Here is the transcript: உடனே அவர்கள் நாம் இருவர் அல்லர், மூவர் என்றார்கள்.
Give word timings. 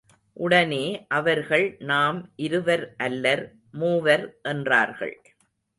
உடனே 0.33 1.05
அவர்கள் 1.07 1.75
நாம் 1.79 2.31
இருவர் 2.35 2.95
அல்லர், 2.97 3.45
மூவர் 3.71 4.39
என்றார்கள். 4.41 5.21